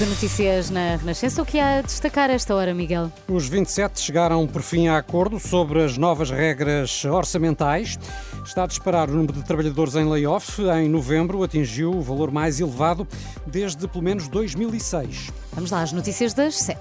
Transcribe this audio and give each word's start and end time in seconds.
De 0.00 0.06
notícias 0.06 0.70
na 0.70 0.96
Renascença. 0.96 1.42
O 1.42 1.44
que 1.44 1.60
há 1.60 1.78
a 1.78 1.82
destacar 1.82 2.30
esta 2.30 2.54
hora, 2.54 2.72
Miguel? 2.72 3.12
Os 3.28 3.46
27 3.46 4.00
chegaram 4.00 4.46
por 4.46 4.62
fim 4.62 4.88
a 4.88 4.96
acordo 4.96 5.38
sobre 5.38 5.84
as 5.84 5.98
novas 5.98 6.30
regras 6.30 7.04
orçamentais. 7.04 7.98
Está 8.42 8.64
a 8.64 8.66
disparar 8.66 9.10
o 9.10 9.12
número 9.12 9.34
de 9.34 9.42
trabalhadores 9.42 9.94
em 9.96 10.08
layoff. 10.08 10.62
Em 10.62 10.88
novembro 10.88 11.42
atingiu 11.42 11.92
o 11.92 12.00
valor 12.00 12.30
mais 12.30 12.60
elevado 12.60 13.06
desde 13.46 13.86
pelo 13.86 14.02
menos 14.02 14.26
2006. 14.28 15.28
Vamos 15.52 15.70
lá, 15.70 15.82
as 15.82 15.92
notícias 15.92 16.32
das 16.32 16.56
7. 16.56 16.80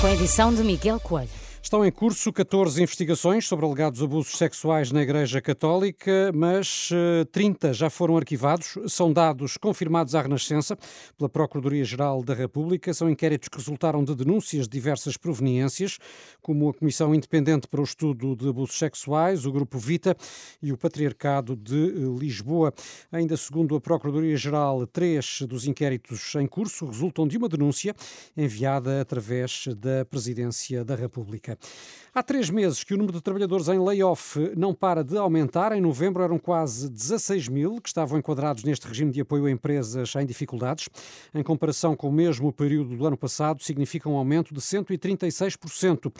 Com 0.00 0.06
a 0.06 0.12
edição 0.14 0.54
de 0.54 0.62
Miguel 0.62 0.98
Coelho. 1.00 1.41
Estão 1.62 1.86
em 1.86 1.92
curso 1.92 2.32
14 2.32 2.82
investigações 2.82 3.46
sobre 3.46 3.64
alegados 3.64 4.02
abusos 4.02 4.36
sexuais 4.36 4.90
na 4.90 5.00
Igreja 5.00 5.40
Católica, 5.40 6.32
mas 6.34 6.90
30 7.30 7.68
eh, 7.68 7.72
já 7.72 7.88
foram 7.88 8.16
arquivados. 8.16 8.76
São 8.88 9.12
dados 9.12 9.56
confirmados 9.56 10.16
à 10.16 10.20
Renascença 10.20 10.76
pela 11.16 11.30
Procuradoria-Geral 11.30 12.22
da 12.24 12.34
República. 12.34 12.92
São 12.92 13.08
inquéritos 13.08 13.48
que 13.48 13.56
resultaram 13.56 14.02
de 14.04 14.14
denúncias 14.14 14.66
de 14.66 14.72
diversas 14.72 15.16
proveniências, 15.16 15.98
como 16.42 16.68
a 16.68 16.74
Comissão 16.74 17.14
Independente 17.14 17.68
para 17.68 17.80
o 17.80 17.84
Estudo 17.84 18.34
de 18.34 18.48
Abusos 18.48 18.76
Sexuais, 18.76 19.46
o 19.46 19.52
Grupo 19.52 19.78
Vita 19.78 20.16
e 20.60 20.72
o 20.72 20.76
Patriarcado 20.76 21.54
de 21.56 21.76
eh, 21.76 22.18
Lisboa. 22.18 22.74
Ainda 23.10 23.36
segundo 23.36 23.76
a 23.76 23.80
Procuradoria-Geral, 23.80 24.84
três 24.88 25.42
dos 25.42 25.66
inquéritos 25.66 26.34
em 26.34 26.46
curso 26.46 26.86
resultam 26.86 27.26
de 27.26 27.38
uma 27.38 27.48
denúncia 27.48 27.94
enviada 28.36 29.00
através 29.00 29.68
da 29.76 30.04
Presidência 30.04 30.84
da 30.84 30.96
República. 30.96 31.51
Há 32.14 32.22
três 32.22 32.50
meses 32.50 32.84
que 32.84 32.92
o 32.92 32.96
número 32.98 33.16
de 33.16 33.22
trabalhadores 33.22 33.68
em 33.68 33.78
layoff 33.78 34.38
não 34.54 34.74
para 34.74 35.02
de 35.02 35.16
aumentar. 35.16 35.72
Em 35.72 35.80
novembro 35.80 36.22
eram 36.22 36.38
quase 36.38 36.90
16 36.90 37.48
mil 37.48 37.80
que 37.80 37.88
estavam 37.88 38.18
enquadrados 38.18 38.64
neste 38.64 38.86
regime 38.86 39.10
de 39.10 39.22
apoio 39.22 39.46
a 39.46 39.50
empresas 39.50 40.14
em 40.16 40.26
dificuldades. 40.26 40.90
Em 41.34 41.42
comparação 41.42 41.96
com 41.96 42.10
o 42.10 42.12
mesmo 42.12 42.52
período 42.52 42.96
do 42.98 43.06
ano 43.06 43.16
passado, 43.16 43.62
significa 43.62 44.10
um 44.10 44.16
aumento 44.16 44.52
de 44.52 44.60
136%. 44.60 46.12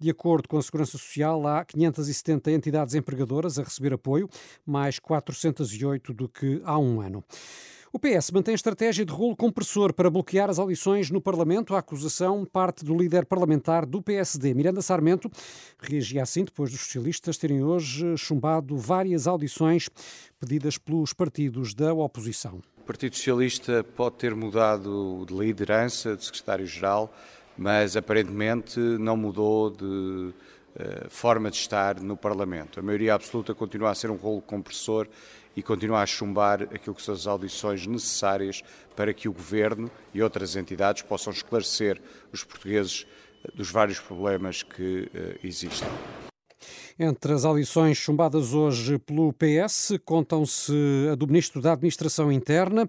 De 0.00 0.10
acordo 0.10 0.48
com 0.48 0.58
a 0.58 0.62
Segurança 0.62 0.98
Social, 0.98 1.46
há 1.46 1.64
570 1.64 2.50
entidades 2.50 2.96
empregadoras 2.96 3.56
a 3.56 3.62
receber 3.62 3.92
apoio, 3.92 4.28
mais 4.66 4.98
408 4.98 6.12
do 6.12 6.28
que 6.28 6.60
há 6.64 6.76
um 6.76 7.00
ano. 7.00 7.22
O 7.96 7.98
PS 7.98 8.30
mantém 8.30 8.54
estratégia 8.54 9.06
de 9.06 9.10
rolo 9.10 9.34
compressor 9.34 9.90
para 9.90 10.10
bloquear 10.10 10.50
as 10.50 10.58
audições 10.58 11.10
no 11.10 11.18
Parlamento. 11.18 11.74
A 11.74 11.78
acusação 11.78 12.44
parte 12.44 12.84
do 12.84 12.94
líder 12.94 13.24
parlamentar 13.24 13.86
do 13.86 14.02
PSD, 14.02 14.52
Miranda 14.52 14.82
Sarmento, 14.82 15.30
reagia 15.78 16.22
assim 16.22 16.44
depois 16.44 16.70
dos 16.70 16.80
socialistas 16.80 17.38
terem 17.38 17.64
hoje 17.64 18.14
chumbado 18.18 18.76
várias 18.76 19.26
audições 19.26 19.88
pedidas 20.38 20.76
pelos 20.76 21.14
partidos 21.14 21.72
da 21.72 21.94
oposição. 21.94 22.60
O 22.76 22.82
Partido 22.82 23.16
Socialista 23.16 23.82
pode 23.82 24.16
ter 24.16 24.34
mudado 24.34 25.24
de 25.26 25.34
liderança, 25.34 26.14
de 26.14 26.22
secretário-geral, 26.26 27.10
mas 27.56 27.96
aparentemente 27.96 28.78
não 28.78 29.16
mudou 29.16 29.70
de 29.70 29.84
uh, 29.86 30.34
forma 31.08 31.50
de 31.50 31.56
estar 31.56 31.98
no 31.98 32.14
Parlamento. 32.14 32.78
A 32.78 32.82
maioria 32.82 33.14
absoluta 33.14 33.54
continua 33.54 33.88
a 33.88 33.94
ser 33.94 34.10
um 34.10 34.16
rolo 34.16 34.42
compressor 34.42 35.08
e 35.56 35.62
continuar 35.62 36.02
a 36.02 36.06
chumbar 36.06 36.62
aquilo 36.64 36.94
que 36.94 37.02
são 37.02 37.14
as 37.14 37.26
audições 37.26 37.86
necessárias 37.86 38.62
para 38.94 39.14
que 39.14 39.28
o 39.28 39.32
Governo 39.32 39.90
e 40.12 40.22
outras 40.22 40.54
entidades 40.54 41.02
possam 41.02 41.32
esclarecer 41.32 42.00
os 42.32 42.44
portugueses 42.44 43.06
dos 43.54 43.70
vários 43.70 43.98
problemas 43.98 44.62
que 44.62 45.10
uh, 45.14 45.38
existem. 45.42 45.88
Entre 46.98 47.34
as 47.34 47.44
audições 47.44 47.98
chumbadas 47.98 48.54
hoje 48.54 48.98
pelo 48.98 49.30
PS, 49.34 49.98
contam-se 50.02 50.72
a 51.12 51.14
do 51.14 51.26
Ministro 51.26 51.60
da 51.60 51.74
Administração 51.74 52.32
Interna, 52.32 52.88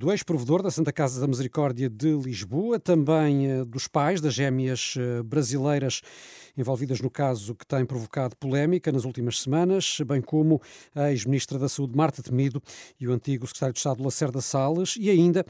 do 0.00 0.10
ex-provedor 0.10 0.62
da 0.62 0.70
Santa 0.70 0.92
Casa 0.92 1.20
da 1.20 1.28
Misericórdia 1.28 1.88
de 1.88 2.12
Lisboa, 2.12 2.80
também 2.80 3.64
dos 3.66 3.86
pais 3.86 4.20
das 4.20 4.34
gêmeas 4.34 4.94
eh, 4.98 5.22
brasileiras 5.22 6.02
envolvidas 6.56 7.00
no 7.00 7.10
caso 7.10 7.54
que 7.54 7.66
tem 7.66 7.84
provocado 7.84 8.36
polémica 8.36 8.92
nas 8.92 9.04
últimas 9.04 9.40
semanas, 9.40 9.98
bem 10.06 10.20
como 10.20 10.60
a 10.94 11.10
ex-ministra 11.10 11.58
da 11.58 11.68
Saúde, 11.68 11.96
Marta 11.96 12.22
Temido, 12.22 12.62
e 12.98 13.06
o 13.06 13.12
antigo 13.12 13.46
secretário 13.46 13.72
de 13.72 13.78
Estado, 13.78 14.02
Lacerda 14.02 14.40
Salles, 14.40 14.96
e 14.98 15.08
ainda 15.08 15.44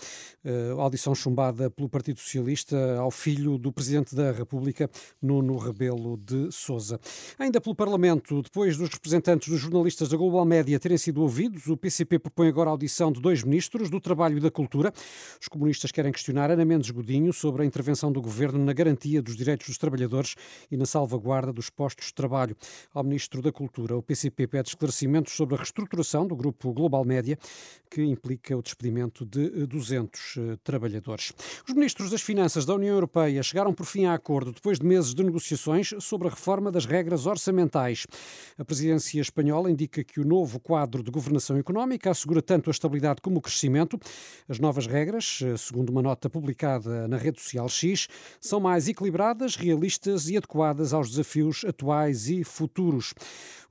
eh, 0.44 0.74
a 0.76 0.82
audição 0.82 1.14
chumbada 1.14 1.70
pelo 1.70 1.88
Partido 1.88 2.20
Socialista 2.20 2.76
ao 2.98 3.10
filho 3.10 3.58
do 3.58 3.72
Presidente 3.72 4.14
da 4.14 4.32
República, 4.32 4.88
Nuno 5.20 5.56
Rebelo 5.56 6.16
de 6.16 6.52
Sousa. 6.52 7.00
Ainda 7.38 7.60
pelo 7.60 7.69
Parlamento, 7.74 8.42
depois 8.42 8.76
dos 8.76 8.88
representantes 8.90 9.48
dos 9.48 9.60
jornalistas 9.60 10.08
da 10.08 10.16
Global 10.16 10.44
Média 10.44 10.78
terem 10.78 10.98
sido 10.98 11.22
ouvidos, 11.22 11.66
o 11.66 11.76
PCP 11.76 12.18
propõe 12.18 12.48
agora 12.48 12.70
a 12.70 12.72
audição 12.72 13.10
de 13.12 13.20
dois 13.20 13.42
ministros 13.42 13.90
do 13.90 14.00
Trabalho 14.00 14.38
e 14.38 14.40
da 14.40 14.50
Cultura. 14.50 14.92
Os 15.40 15.48
comunistas 15.48 15.90
querem 15.90 16.12
questionar 16.12 16.50
Ana 16.50 16.64
Mendes 16.64 16.90
Godinho 16.90 17.32
sobre 17.32 17.62
a 17.62 17.64
intervenção 17.64 18.10
do 18.10 18.20
governo 18.20 18.64
na 18.64 18.72
garantia 18.72 19.22
dos 19.22 19.36
direitos 19.36 19.66
dos 19.66 19.78
trabalhadores 19.78 20.34
e 20.70 20.76
na 20.76 20.86
salvaguarda 20.86 21.52
dos 21.52 21.70
postos 21.70 22.06
de 22.06 22.14
trabalho. 22.14 22.56
Ao 22.92 23.02
Ministro 23.04 23.42
da 23.42 23.52
Cultura, 23.52 23.96
o 23.96 24.02
PCP 24.02 24.46
pede 24.46 24.70
esclarecimentos 24.70 25.32
sobre 25.32 25.54
a 25.54 25.58
reestruturação 25.58 26.26
do 26.26 26.36
grupo 26.36 26.72
Global 26.72 27.04
Média, 27.04 27.38
que 27.90 28.02
implica 28.02 28.56
o 28.56 28.62
despedimento 28.62 29.26
de 29.26 29.66
200 29.66 30.36
eh, 30.36 30.58
trabalhadores. 30.62 31.32
Os 31.66 31.74
ministros 31.74 32.10
das 32.10 32.22
Finanças 32.22 32.64
da 32.64 32.74
União 32.74 32.94
Europeia 32.94 33.42
chegaram 33.42 33.74
por 33.74 33.86
fim 33.86 34.04
a 34.04 34.14
acordo 34.14 34.52
depois 34.52 34.78
de 34.78 34.86
meses 34.86 35.14
de 35.14 35.24
negociações 35.24 35.94
sobre 35.98 36.28
a 36.28 36.30
reforma 36.30 36.70
das 36.70 36.86
regras 36.86 37.26
A 38.58 38.64
presidência 38.64 39.20
espanhola 39.20 39.70
indica 39.70 40.02
que 40.02 40.20
o 40.20 40.24
novo 40.24 40.58
quadro 40.58 41.02
de 41.02 41.10
governação 41.10 41.56
económica 41.56 42.10
assegura 42.10 42.40
tanto 42.40 42.70
a 42.70 42.72
estabilidade 42.72 43.20
como 43.20 43.38
o 43.38 43.40
crescimento. 43.40 43.98
As 44.48 44.58
novas 44.58 44.86
regras, 44.86 45.40
segundo 45.58 45.90
uma 45.90 46.02
nota 46.02 46.30
publicada 46.30 47.06
na 47.08 47.16
rede 47.16 47.40
social 47.40 47.68
X, 47.68 48.08
são 48.40 48.60
mais 48.60 48.88
equilibradas, 48.88 49.56
realistas 49.56 50.28
e 50.28 50.36
adequadas 50.36 50.92
aos 50.92 51.10
desafios 51.10 51.64
atuais 51.64 52.28
e 52.28 52.44
futuros. 52.44 53.14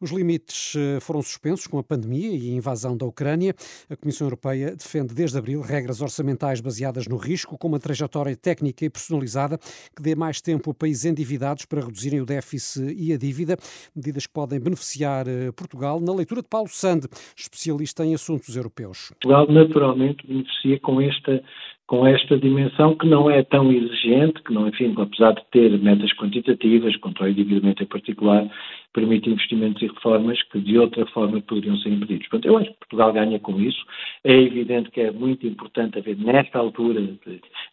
Os 0.02 0.12
limites 0.12 0.76
eh, 0.78 1.00
foram 1.02 1.22
suspensos 1.22 1.68
com 1.68 1.78
a 1.78 1.84
pandemia 1.84 2.30
e 2.30 2.52
a 2.52 2.56
invasão 2.56 2.96
da 2.96 3.06
Ucrânia. 3.06 3.54
A 3.90 3.98
Comissão 3.98 4.28
Europeia 4.28 4.74
defende 4.74 5.14
desde 5.14 5.38
abril 5.38 5.60
regras 5.60 6.00
orçamentais 6.00 6.62
baseadas 6.62 7.06
no 7.06 7.18
risco, 7.18 7.58
com 7.58 7.68
uma 7.68 7.80
trajetória 7.80 8.36
técnica 8.36 8.86
e 8.86 8.90
personalizada 8.90 9.58
que 9.94 10.02
dê 10.02 10.16
mais 10.16 10.40
tempo 10.40 10.72
a 10.72 10.74
países 10.74 11.04
endividados 11.04 11.66
para 11.66 11.82
reduzirem 11.82 12.22
o 12.22 12.26
déficit 12.26 12.94
e 12.98 13.12
a 13.12 13.18
dívida, 13.18 13.58
medidas 13.96 14.26
que 14.28 14.34
podem 14.34 14.60
beneficiar 14.60 15.28
eh, 15.28 15.52
Portugal. 15.52 16.00
Na 16.00 16.14
leitura 16.14 16.42
de 16.42 16.48
Paulo 16.48 16.70
Sande, 16.70 17.08
especialista 17.36 18.06
em 18.06 18.14
assuntos 18.14 18.56
europeus. 18.56 19.10
Portugal 19.10 19.48
naturalmente 19.50 20.26
beneficia 20.26 20.80
com 20.80 21.02
esta 21.02 21.42
com 21.90 22.06
esta 22.06 22.38
dimensão 22.38 22.96
que 22.96 23.08
não 23.08 23.32
é 23.32 23.42
tão 23.42 23.72
exigente, 23.72 24.44
que 24.44 24.54
não, 24.54 24.68
enfim, 24.68 24.94
apesar 24.96 25.32
de 25.32 25.42
ter 25.50 25.76
metas 25.80 26.14
quantitativas, 26.14 26.96
controle 26.98 27.34
de 27.34 27.42
endividamento 27.42 27.82
em 27.82 27.88
particular, 27.88 28.48
permite 28.94 29.28
investimentos 29.28 29.82
e 29.82 29.88
reformas 29.88 30.40
que 30.52 30.60
de 30.60 30.78
outra 30.78 31.04
forma 31.08 31.42
poderiam 31.42 31.76
ser 31.78 31.90
impedidos. 31.90 32.28
Portanto, 32.28 32.46
eu 32.46 32.58
acho 32.60 32.70
que 32.70 32.78
Portugal 32.78 33.12
ganha 33.12 33.40
com 33.40 33.60
isso. 33.60 33.84
É 34.24 34.34
evidente 34.34 34.92
que 34.92 35.02
é 35.02 35.12
muito 35.12 35.48
importante 35.48 35.98
haver, 35.98 36.16
nesta 36.20 36.60
altura, 36.60 37.02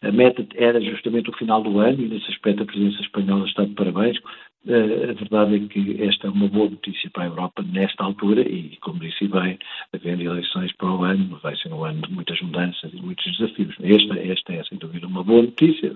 a 0.01 0.11
meta 0.11 0.43
era 0.55 0.81
justamente 0.81 1.29
o 1.29 1.37
final 1.37 1.61
do 1.61 1.79
ano 1.79 2.01
e 2.01 2.07
nesse 2.07 2.31
aspecto 2.31 2.63
a 2.63 2.65
presidência 2.65 3.01
espanhola 3.01 3.45
está 3.45 3.65
de 3.65 3.75
parabéns, 3.75 4.17
a 4.65 5.13
verdade 5.13 5.55
é 5.55 5.67
que 5.67 6.03
esta 6.03 6.27
é 6.27 6.29
uma 6.29 6.47
boa 6.47 6.69
notícia 6.69 7.09
para 7.11 7.23
a 7.23 7.27
Europa 7.27 7.63
nesta 7.63 8.03
altura 8.03 8.41
e, 8.41 8.75
como 8.81 8.99
disse 8.99 9.27
bem, 9.27 9.57
havendo 9.93 10.23
eleições 10.23 10.73
para 10.75 10.91
o 10.91 11.03
ano, 11.03 11.39
vai 11.41 11.55
ser 11.55 11.71
um 11.71 11.85
ano 11.85 12.01
de 12.01 12.11
muitas 12.11 12.41
mudanças 12.41 12.91
e 12.93 12.97
muitos 12.97 13.25
desafios. 13.37 13.75
Esta, 13.81 14.19
esta 14.19 14.53
é, 14.53 14.63
sem 14.65 14.77
dúvida, 14.77 15.07
uma 15.07 15.23
boa 15.23 15.43
notícia. 15.43 15.95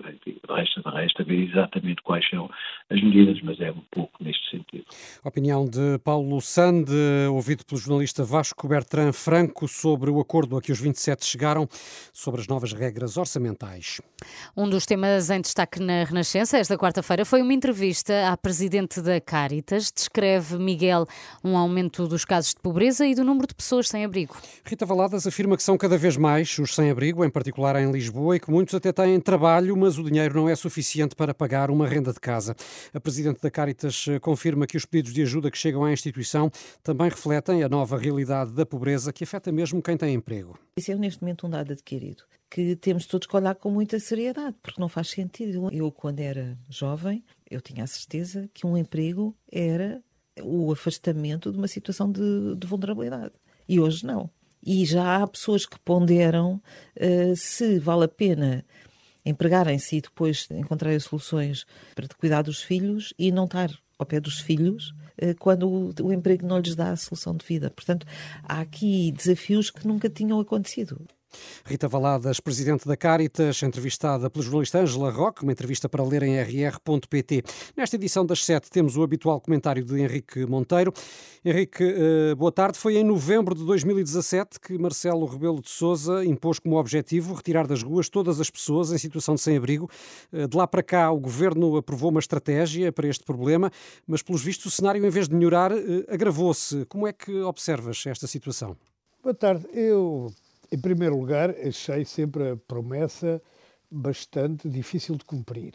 Resta, 0.49 0.70
resta 0.89 1.23
ver 1.23 1.49
exatamente 1.49 2.01
quais 2.03 2.27
são 2.29 2.49
as 2.89 3.01
medidas, 3.01 3.39
mas 3.43 3.59
é 3.61 3.71
um 3.71 3.83
pouco 3.91 4.23
neste 4.23 4.49
sentido. 4.49 4.85
Opinião 5.23 5.65
de 5.65 5.99
Paulo 6.03 6.41
Sande, 6.41 6.93
ouvido 7.29 7.65
pelo 7.65 7.79
jornalista 7.79 8.23
Vasco 8.23 8.67
Bertrand 8.67 9.13
Franco 9.13 9.67
sobre 9.67 10.09
o 10.09 10.19
acordo 10.19 10.57
a 10.57 10.61
que 10.61 10.71
os 10.71 10.79
27 10.79 11.25
chegaram 11.25 11.67
sobre 12.13 12.41
as 12.41 12.47
novas 12.47 12.73
regras 12.73 13.17
orçamentais. 13.17 14.01
Um 14.55 14.69
dos 14.69 14.85
temas 14.85 15.29
em 15.29 15.41
destaque 15.41 15.79
na 15.79 16.03
Renascença 16.03 16.57
esta 16.57 16.77
quarta-feira 16.77 17.25
foi 17.25 17.41
uma 17.41 17.53
entrevista 17.53 18.29
à 18.29 18.37
presidente 18.37 18.61
presidente 18.71 19.01
da 19.01 19.19
Caritas, 19.19 19.91
descreve, 19.93 20.57
Miguel, 20.57 21.05
um 21.43 21.57
aumento 21.57 22.07
dos 22.07 22.23
casos 22.23 22.53
de 22.53 22.61
pobreza 22.61 23.05
e 23.05 23.13
do 23.13 23.23
número 23.23 23.47
de 23.47 23.53
pessoas 23.53 23.89
sem 23.89 24.05
abrigo. 24.05 24.37
Rita 24.63 24.85
Valadas 24.85 25.27
afirma 25.27 25.57
que 25.57 25.63
são 25.63 25.77
cada 25.77 25.97
vez 25.97 26.15
mais 26.15 26.57
os 26.57 26.73
sem 26.73 26.89
abrigo, 26.89 27.25
em 27.25 27.29
particular 27.29 27.75
em 27.75 27.91
Lisboa, 27.91 28.35
e 28.35 28.39
que 28.39 28.49
muitos 28.49 28.73
até 28.73 28.91
têm 28.93 29.19
trabalho, 29.19 29.75
mas 29.75 29.97
o 29.97 30.03
dinheiro 30.03 30.35
não 30.35 30.47
é 30.47 30.55
suficiente 30.55 30.70
para 31.15 31.33
pagar 31.33 31.69
uma 31.69 31.87
renda 31.87 32.13
de 32.13 32.19
casa. 32.19 32.55
A 32.93 32.99
Presidente 32.99 33.41
da 33.41 33.51
Caritas 33.51 34.05
eh, 34.07 34.19
confirma 34.19 34.65
que 34.65 34.77
os 34.77 34.85
pedidos 34.85 35.13
de 35.13 35.21
ajuda 35.21 35.51
que 35.51 35.57
chegam 35.57 35.83
à 35.83 35.91
instituição 35.91 36.51
também 36.83 37.09
refletem 37.09 37.63
a 37.63 37.69
nova 37.69 37.97
realidade 37.97 38.51
da 38.51 38.65
pobreza 38.65 39.11
que 39.11 39.23
afeta 39.23 39.51
mesmo 39.51 39.81
quem 39.81 39.97
tem 39.97 40.13
emprego. 40.13 40.57
Isso 40.77 40.91
é 40.91 40.95
neste 40.95 41.21
momento 41.21 41.47
um 41.47 41.49
dado 41.49 41.73
adquirido 41.73 42.23
que 42.49 42.75
temos 42.75 43.05
todos 43.05 43.27
que 43.27 43.35
olhar 43.35 43.55
com 43.55 43.71
muita 43.71 43.97
seriedade, 43.97 44.57
porque 44.61 44.81
não 44.81 44.89
faz 44.89 45.09
sentido. 45.09 45.69
Eu, 45.71 45.89
quando 45.89 46.19
era 46.19 46.57
jovem, 46.69 47.23
eu 47.49 47.61
tinha 47.61 47.85
a 47.85 47.87
certeza 47.87 48.49
que 48.53 48.67
um 48.67 48.77
emprego 48.77 49.33
era 49.49 50.03
o 50.43 50.69
afastamento 50.69 51.49
de 51.49 51.57
uma 51.57 51.67
situação 51.67 52.11
de, 52.11 52.55
de 52.57 52.67
vulnerabilidade. 52.67 53.31
E 53.69 53.79
hoje 53.79 54.05
não. 54.05 54.29
E 54.61 54.85
já 54.85 55.23
há 55.23 55.27
pessoas 55.27 55.65
que 55.65 55.79
ponderam 55.79 56.61
uh, 56.97 57.35
se 57.37 57.79
vale 57.79 58.03
a 58.03 58.07
pena 58.09 58.65
empregarem-se 59.25 59.97
e 59.97 60.01
depois 60.01 60.47
encontrarem 60.51 60.99
soluções 60.99 61.65
para 61.95 62.07
cuidar 62.17 62.41
dos 62.41 62.61
filhos 62.61 63.13
e 63.17 63.31
não 63.31 63.45
estar 63.45 63.69
ao 63.97 64.05
pé 64.05 64.19
dos 64.19 64.39
filhos 64.39 64.89
uh, 65.21 65.35
quando 65.39 65.69
o, 65.69 65.93
o 66.03 66.13
emprego 66.13 66.45
não 66.45 66.59
lhes 66.59 66.75
dá 66.75 66.91
a 66.91 66.95
solução 66.95 67.35
de 67.35 67.45
vida. 67.45 67.69
Portanto, 67.69 68.05
há 68.43 68.61
aqui 68.61 69.11
desafios 69.11 69.69
que 69.69 69.87
nunca 69.87 70.09
tinham 70.09 70.39
acontecido. 70.39 70.99
Rita 71.65 71.87
Valadas, 71.87 72.39
presidente 72.39 72.87
da 72.87 72.97
Caritas, 72.97 73.61
entrevistada 73.63 74.29
pela 74.29 74.43
jornalista 74.43 74.79
Angela 74.79 75.11
Roque, 75.11 75.43
uma 75.43 75.51
entrevista 75.51 75.87
para 75.87 76.03
ler 76.03 76.23
em 76.23 76.39
rr.pt. 76.39 77.43
Nesta 77.75 77.95
edição 77.95 78.25
das 78.25 78.43
sete 78.43 78.69
temos 78.69 78.97
o 78.97 79.03
habitual 79.03 79.39
comentário 79.39 79.83
de 79.83 79.99
Henrique 79.99 80.45
Monteiro. 80.45 80.93
Henrique, 81.43 81.83
eh, 81.83 82.35
boa 82.35 82.51
tarde. 82.51 82.77
Foi 82.77 82.97
em 82.97 83.03
novembro 83.03 83.55
de 83.55 83.65
2017 83.65 84.59
que 84.59 84.77
Marcelo 84.77 85.25
Rebelo 85.25 85.61
de 85.61 85.69
Sousa 85.69 86.23
impôs 86.23 86.59
como 86.59 86.77
objetivo 86.77 87.33
retirar 87.33 87.65
das 87.65 87.81
ruas 87.81 88.09
todas 88.09 88.39
as 88.39 88.49
pessoas 88.49 88.91
em 88.91 88.97
situação 88.97 89.35
de 89.35 89.41
sem-abrigo. 89.41 89.89
Eh, 90.31 90.47
de 90.47 90.55
lá 90.55 90.67
para 90.67 90.83
cá, 90.83 91.11
o 91.11 91.19
governo 91.19 91.77
aprovou 91.77 92.09
uma 92.09 92.19
estratégia 92.19 92.91
para 92.91 93.07
este 93.07 93.23
problema, 93.23 93.71
mas 94.05 94.21
pelos 94.21 94.43
vistos 94.43 94.67
o 94.67 94.75
cenário, 94.75 95.03
em 95.05 95.09
vez 95.09 95.27
de 95.27 95.35
melhorar, 95.35 95.71
eh, 95.71 96.05
agravou-se. 96.07 96.85
Como 96.85 97.07
é 97.07 97.13
que 97.13 97.41
observas 97.41 98.03
esta 98.05 98.27
situação? 98.27 98.77
Boa 99.23 99.35
tarde. 99.35 99.67
Eu 99.73 100.31
em 100.71 100.77
primeiro 100.77 101.17
lugar, 101.17 101.49
achei 101.49 102.05
sempre 102.05 102.51
a 102.51 102.55
promessa 102.55 103.41
bastante 103.89 104.69
difícil 104.69 105.15
de 105.15 105.25
cumprir, 105.25 105.73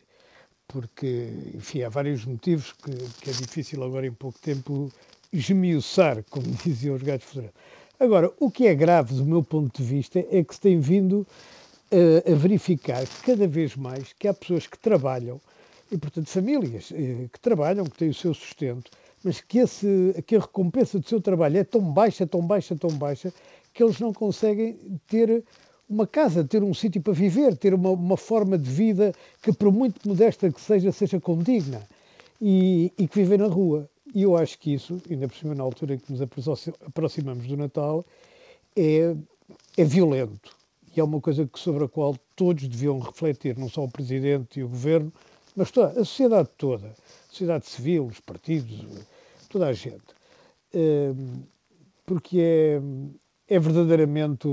porque, 0.66 1.28
enfim, 1.54 1.82
há 1.82 1.88
vários 1.88 2.25
motivos 2.25 2.72
que, 2.72 2.90
que 3.20 3.31
é 3.31 3.32
difícil 3.32 3.84
agora 3.84 4.06
em 4.06 4.12
pouco 4.12 4.38
tempo 4.38 4.90
esmiuçar, 5.32 6.25
como 6.31 6.46
diziam 6.64 6.94
os 6.94 7.02
gatos 7.02 7.26
federados. 7.26 7.56
Agora, 7.98 8.32
o 8.38 8.50
que 8.50 8.66
é 8.66 8.75
grave 8.75 9.14
do 9.14 9.25
meu 9.25 9.43
ponto 9.43 9.82
de 9.82 9.87
vista 9.87 10.19
é 10.31 10.43
que 10.43 10.54
se 10.54 10.60
tem 10.60 10.81
vindo 10.81 11.26
a, 11.90 12.32
a 12.32 12.34
verificar 12.34 13.06
cada 13.22 13.46
vez 13.46 13.76
mais 13.76 14.12
que 14.12 14.28
há 14.28 14.34
pessoas 14.34 14.66
que 14.66 14.78
trabalham, 14.78 15.40
e 15.90 15.96
portanto 15.96 16.28
famílias 16.28 16.92
eh, 16.92 17.28
que 17.32 17.40
trabalham, 17.40 17.84
que 17.84 17.96
têm 17.96 18.08
o 18.08 18.14
seu 18.14 18.34
sustento, 18.34 18.90
mas 19.22 19.40
que, 19.40 19.58
esse, 19.58 20.14
que 20.26 20.37
a 20.37 20.40
recompensa 20.40 20.99
do 20.99 21.08
seu 21.08 21.20
trabalho 21.20 21.58
é 21.58 21.64
tão 21.64 21.81
baixa, 21.81 22.26
tão 22.26 22.44
baixa, 22.44 22.76
tão 22.76 22.90
baixa, 22.90 23.32
que 23.76 23.82
eles 23.82 24.00
não 24.00 24.11
conseguem 24.11 24.75
ter 25.06 25.44
uma 25.87 26.06
casa, 26.06 26.43
ter 26.43 26.62
um 26.62 26.73
sítio 26.73 27.02
para 27.02 27.12
viver, 27.12 27.55
ter 27.58 27.75
uma, 27.75 27.90
uma, 27.90 28.17
forma 28.17 28.56
de 28.56 28.70
vida 28.70 29.12
que, 29.43 29.52
por 29.52 29.70
muito 29.70 30.08
modesta 30.08 30.50
que 30.50 30.58
seja, 30.58 30.90
seja 30.90 31.20
condigna 31.20 31.87
e, 32.40 32.90
e 32.99 33.06
que 33.06 33.17
viver 33.17 33.38
na 33.38 33.46
rua. 33.46 33.87
E 34.14 34.23
eu 34.23 34.34
acho 34.34 34.58
que 34.58 34.73
isso, 34.73 34.99
ainda 35.11 35.28
por 35.28 35.37
cima 35.37 35.55
na 35.55 35.62
altura 35.62 35.94
em 35.94 35.99
que 35.99 36.11
nos 36.11 36.23
aproximamos 36.23 37.46
do 37.46 37.55
Natal, 37.55 38.02
é, 38.75 39.14
é 39.76 39.84
violento. 39.84 40.56
E 40.96 40.99
é 40.99 41.05
uma 41.05 41.20
coisa 41.20 41.49
sobre 41.55 41.84
a 41.84 41.88
qual 41.88 42.17
todos 42.34 42.67
deviam 42.67 42.99
refletir, 42.99 43.58
não 43.58 43.69
só 43.69 43.84
o 43.84 43.90
Presidente 43.90 44.58
e 44.58 44.64
o 44.64 44.69
Governo, 44.69 45.12
mas 45.55 45.70
toda, 45.70 45.88
a 45.88 46.05
sociedade 46.05 46.49
toda, 46.56 46.87
a 46.87 47.28
sociedade 47.28 47.67
civil, 47.67 48.06
os 48.06 48.20
partidos, 48.20 48.87
toda 49.50 49.67
a 49.67 49.75
gente. 49.75 50.17
Hum, 50.75 51.43
porque 52.06 52.38
é, 52.40 52.81
é 53.48 53.58
verdadeiramente 53.58 54.48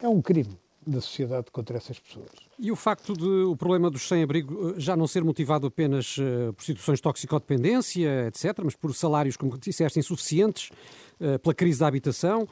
é 0.00 0.08
um 0.08 0.20
crime 0.20 0.58
da 0.86 1.00
sociedade 1.00 1.50
contra 1.50 1.76
essas 1.76 1.98
pessoas. 1.98 2.30
E 2.58 2.70
o 2.70 2.76
facto 2.76 3.12
de 3.12 3.26
o 3.26 3.56
problema 3.56 3.90
dos 3.90 4.06
sem-abrigo 4.06 4.70
eh, 4.70 4.74
já 4.78 4.96
não 4.96 5.06
ser 5.06 5.24
motivado 5.24 5.66
apenas 5.66 6.16
uh, 6.16 6.52
por 6.52 6.64
situações 6.64 6.98
de 6.98 7.02
toxicodependência, 7.02 8.28
etc., 8.28 8.60
mas 8.62 8.76
por 8.76 8.94
salários, 8.94 9.36
como 9.36 9.58
disseste, 9.58 9.98
insuficientes, 9.98 10.70
uh, 11.20 11.40
pela 11.40 11.54
crise 11.54 11.80
da 11.80 11.88
habitação, 11.88 12.48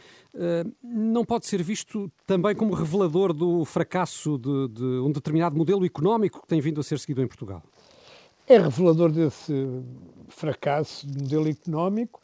não 0.83 1.25
pode 1.25 1.47
ser 1.47 1.63
visto 1.63 2.11
também 2.27 2.57
como 2.57 2.75
revelador 2.75 3.33
do 3.33 3.65
fracasso 3.65 4.37
de, 4.37 4.69
de, 4.69 4.85
um 4.85 5.13
determinado 5.13 5.57
modelo 5.57 5.87
económico 5.87 6.43
que 6.43 6.49
tem 6.49 6.61
vindo 6.61 6.81
a 6.81 6.83
ser 6.83 6.99
seguido 6.99 7.23
em 7.23 7.29
Portugal? 7.29 7.63
É 8.49 8.59
revelador 8.59 9.13
desse 9.13 9.53
fracasso 10.29 11.07
de 11.07 11.23
modelo 11.23 11.49
económico 11.49 12.21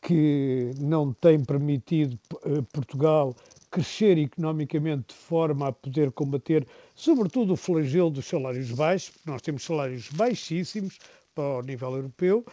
que 0.00 0.72
não 0.78 1.12
tem 1.12 1.42
permitido 1.44 2.18
eh, 2.44 2.62
Portugal 2.72 3.34
crescer 3.70 4.16
economicamente 4.18 5.08
de 5.08 5.14
forma 5.14 5.68
a 5.68 5.72
poder 5.72 6.10
combater, 6.12 6.66
sobretudo, 6.94 7.52
o 7.52 7.56
flagelo 7.56 8.10
dos 8.10 8.26
salários 8.26 8.70
baixos, 8.72 9.10
porque 9.10 9.30
nós 9.30 9.42
temos 9.42 9.62
salários 9.62 10.08
baixíssimos 10.10 10.98
para 11.34 11.58
o 11.58 11.62
nível 11.62 11.94
europeu, 11.94 12.44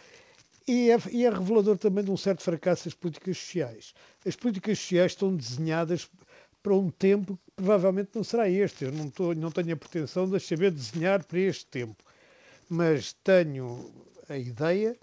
e 0.68 0.90
é, 0.90 0.98
e 1.12 1.24
é, 1.24 1.30
revelador 1.30 1.78
também 1.78 2.04
de 2.04 2.10
um 2.10 2.16
certo 2.16 2.42
fracasso 2.42 2.84
das 2.84 2.94
políticas 2.94 3.38
sociais. 3.38 3.94
As 4.26 4.34
políticas 4.34 4.78
sociais 4.78 5.12
estão 5.12 5.34
desenhadas 5.34 6.10
para 6.62 6.74
um 6.74 6.90
tempo 6.90 7.36
que 7.36 7.52
provavelmente 7.54 8.10
não 8.14 8.24
será 8.24 8.50
este. 8.50 8.86
Eu 8.86 8.92
não, 8.92 9.12
não 9.36 9.50
tenho 9.52 9.74
a 9.74 9.76
pretensão 9.76 10.28
de 10.28 10.40
saber 10.40 10.72
desenhar 10.72 11.24
para 11.24 11.38
este 11.38 11.66
tempo, 11.66 11.96
mas 12.68 13.12
tenho 13.22 13.92
a 14.28 14.36
ideia 14.36 14.96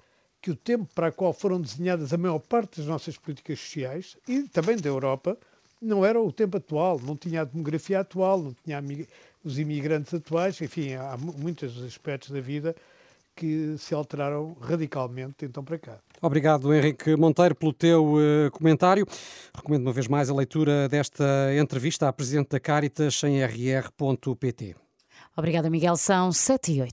que 0.43 0.51
o 0.51 0.55
tempo 0.55 0.85
para 0.93 1.07
o 1.07 1.13
qual 1.13 1.31
foram 1.31 1.59
desenhadas 1.59 2.11
a 2.11 2.17
maior 2.17 2.37
parte 2.37 2.79
das 2.79 2.85
nossas 2.85 3.17
políticas 3.17 3.57
sociais 3.61 4.17
e 4.27 4.43
também 4.43 4.75
da 4.75 4.89
Europa 4.89 5.37
não 5.81 6.05
era 6.05 6.21
o 6.21 6.33
tempo 6.33 6.57
atual, 6.57 6.99
não 6.99 7.15
tinha 7.15 7.41
a 7.41 7.45
demografia 7.45 8.01
atual, 8.01 8.39
não 8.39 8.55
tinha 8.63 8.83
os 9.41 9.57
imigrantes 9.57 10.13
atuais, 10.13 10.61
enfim, 10.61 10.95
há 10.95 11.15
muitos 11.17 11.81
aspectos 11.81 12.29
da 12.29 12.41
vida 12.41 12.75
que 13.35 13.75
se 13.77 13.95
alteraram 13.95 14.55
radicalmente 14.59 15.45
então 15.45 15.63
para 15.63 15.77
cá. 15.79 15.97
Obrigado, 16.21 16.73
Henrique 16.73 17.15
Monteiro, 17.15 17.55
pelo 17.55 17.73
teu 17.73 18.15
uh, 18.15 18.51
comentário. 18.51 19.07
Recomendo 19.55 19.83
uma 19.83 19.93
vez 19.93 20.09
mais 20.09 20.29
a 20.29 20.33
leitura 20.33 20.89
desta 20.89 21.23
entrevista 21.57 22.09
à 22.09 22.13
Presidente 22.13 22.49
da 22.49 22.59
Caritas 22.59 23.21
em 23.23 23.41
rr.pt. 23.41 24.75
Obrigada, 25.35 25.69
Miguel. 25.69 25.95
São 25.95 26.31
7 26.31 26.73
e 26.73 26.81
8. 26.81 26.91